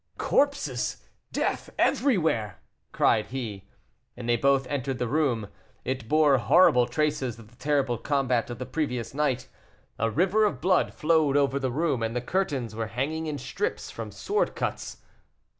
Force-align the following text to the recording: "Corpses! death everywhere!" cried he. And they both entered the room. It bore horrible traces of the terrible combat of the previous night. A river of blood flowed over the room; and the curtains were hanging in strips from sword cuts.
"Corpses! 0.17 1.03
death 1.31 1.69
everywhere!" 1.77 2.57
cried 2.91 3.27
he. 3.27 3.65
And 4.17 4.27
they 4.27 4.35
both 4.35 4.65
entered 4.65 4.97
the 4.97 5.07
room. 5.07 5.47
It 5.85 6.09
bore 6.09 6.39
horrible 6.39 6.87
traces 6.87 7.37
of 7.37 7.49
the 7.51 7.55
terrible 7.55 7.99
combat 7.99 8.49
of 8.49 8.57
the 8.57 8.65
previous 8.65 9.13
night. 9.13 9.47
A 9.99 10.09
river 10.09 10.43
of 10.43 10.59
blood 10.59 10.91
flowed 10.95 11.37
over 11.37 11.59
the 11.59 11.69
room; 11.69 12.01
and 12.01 12.15
the 12.15 12.19
curtains 12.19 12.73
were 12.73 12.87
hanging 12.87 13.27
in 13.27 13.37
strips 13.37 13.91
from 13.91 14.09
sword 14.11 14.55
cuts. 14.55 15.03